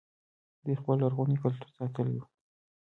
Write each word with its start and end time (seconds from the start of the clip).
دوی 0.63 0.75
خپل 0.81 0.95
لرغونی 1.03 1.37
کلتور 1.43 1.69
ساتلی 1.77 2.15
و 2.19 2.23